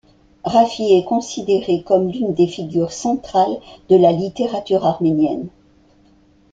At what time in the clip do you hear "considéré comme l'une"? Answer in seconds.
1.05-2.33